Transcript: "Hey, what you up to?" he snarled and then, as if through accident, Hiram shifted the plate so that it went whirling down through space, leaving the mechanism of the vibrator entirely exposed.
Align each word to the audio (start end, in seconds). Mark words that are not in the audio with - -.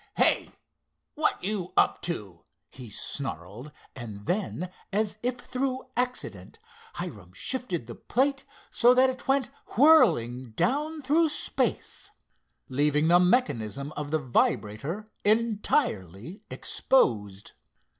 "Hey, 0.17 0.49
what 1.13 1.43
you 1.43 1.73
up 1.77 2.01
to?" 2.01 2.43
he 2.71 2.89
snarled 2.89 3.71
and 3.95 4.25
then, 4.25 4.71
as 4.91 5.19
if 5.21 5.37
through 5.39 5.85
accident, 5.95 6.57
Hiram 6.95 7.33
shifted 7.33 7.85
the 7.85 7.93
plate 7.93 8.43
so 8.71 8.95
that 8.95 9.11
it 9.11 9.27
went 9.27 9.51
whirling 9.77 10.53
down 10.55 11.03
through 11.03 11.29
space, 11.29 12.09
leaving 12.67 13.09
the 13.09 13.19
mechanism 13.19 13.91
of 13.91 14.09
the 14.09 14.17
vibrator 14.17 15.11
entirely 15.23 16.41
exposed. 16.49 17.51